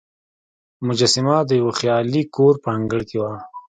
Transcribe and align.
مجسمه 0.87 1.37
د 1.49 1.51
یوه 1.59 1.73
خالي 1.79 2.23
کور 2.35 2.53
په 2.63 2.69
انګړ 2.77 3.01
کې 3.09 3.17
وه. 3.21 3.33